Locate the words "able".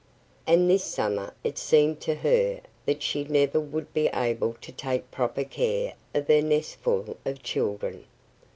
4.07-4.53